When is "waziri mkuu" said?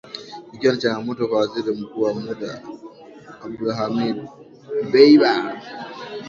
1.39-2.01